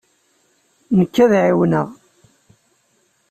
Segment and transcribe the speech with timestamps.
[0.97, 1.87] Nekk ad ɛiwneɣ.